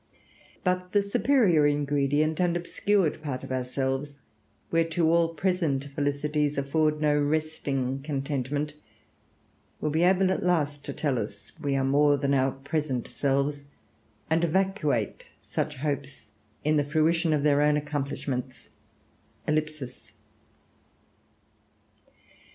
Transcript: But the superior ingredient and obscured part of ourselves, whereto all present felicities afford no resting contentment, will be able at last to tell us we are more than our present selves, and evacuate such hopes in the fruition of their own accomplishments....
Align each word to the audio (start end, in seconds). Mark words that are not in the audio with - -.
But 0.63 0.93
the 0.93 1.01
superior 1.03 1.67
ingredient 1.67 2.39
and 2.39 2.57
obscured 2.57 3.21
part 3.21 3.43
of 3.43 3.51
ourselves, 3.51 4.17
whereto 4.71 5.05
all 5.13 5.35
present 5.35 5.83
felicities 5.93 6.57
afford 6.57 6.99
no 7.01 7.21
resting 7.21 8.01
contentment, 8.01 8.73
will 9.79 9.91
be 9.91 10.01
able 10.01 10.31
at 10.31 10.41
last 10.41 10.83
to 10.85 10.93
tell 10.93 11.19
us 11.19 11.51
we 11.61 11.75
are 11.75 11.83
more 11.83 12.17
than 12.17 12.33
our 12.33 12.49
present 12.51 13.07
selves, 13.07 13.63
and 14.27 14.43
evacuate 14.43 15.27
such 15.39 15.75
hopes 15.75 16.31
in 16.65 16.77
the 16.77 16.83
fruition 16.83 17.31
of 17.31 17.43
their 17.43 17.61
own 17.61 17.77
accomplishments.... 17.77 18.69